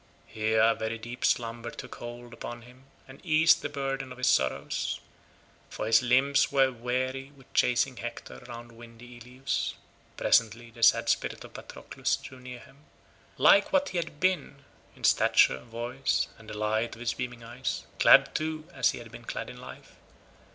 Here 0.25 0.59
a 0.63 0.73
very 0.73 0.97
deep 0.97 1.23
slumber 1.23 1.69
took 1.69 1.93
hold 1.93 2.33
upon 2.33 2.63
him 2.63 2.85
and 3.07 3.23
eased 3.23 3.61
the 3.61 3.69
burden 3.69 4.11
of 4.11 4.17
his 4.17 4.25
sorrows, 4.25 4.99
for 5.69 5.85
his 5.85 6.01
limbs 6.01 6.51
were 6.51 6.71
weary 6.71 7.29
with 7.37 7.53
chasing 7.53 7.97
Hector 7.97 8.39
round 8.47 8.71
windy 8.71 9.17
Ilius. 9.17 9.75
Presently 10.17 10.71
the 10.71 10.81
sad 10.81 11.07
spirit 11.07 11.43
of 11.43 11.53
Patroclus 11.53 12.15
drew 12.15 12.39
near 12.39 12.57
him, 12.61 12.77
like 13.37 13.71
what 13.71 13.89
he 13.89 13.97
had 13.99 14.19
been 14.19 14.65
in 14.95 15.03
stature, 15.03 15.59
voice, 15.59 16.29
and 16.39 16.49
the 16.49 16.57
light 16.57 16.95
of 16.95 16.99
his 16.99 17.13
beaming 17.13 17.43
eyes, 17.43 17.85
clad, 17.99 18.33
too, 18.33 18.67
as 18.73 18.89
he 18.93 18.97
had 18.97 19.11
been 19.11 19.25
clad 19.25 19.51
in 19.51 19.57
life. 19.61 19.97